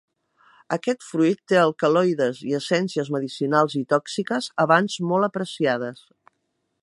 [0.75, 6.01] Aquest fruit té alcaloides i essències medicinals i tòxiques, abans molt apreciades.